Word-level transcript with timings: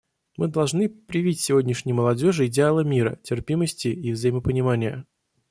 Мы 0.35 0.47
должны 0.47 0.89
привить 0.89 1.41
сегодняшней 1.41 1.93
молодежи 1.93 2.47
идеалы 2.47 2.83
мира, 2.83 3.19
терпимости 3.21 3.89
и 3.89 4.11
взаимопонимания. 4.13 5.05